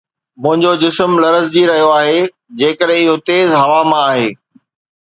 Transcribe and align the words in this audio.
منهنجو 0.41 0.73
جسم 0.83 1.11
لرزجي 1.23 1.63
رهيو 1.71 1.91
آهي 1.99 2.17
جيڪڏهن 2.61 3.07
اهو 3.07 3.15
تيز 3.31 3.57
هوا 3.63 3.81
مان 3.93 4.05
آهي 4.11 4.27